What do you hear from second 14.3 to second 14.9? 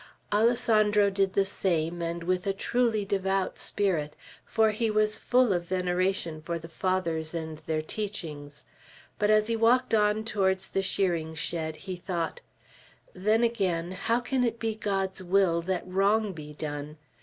it be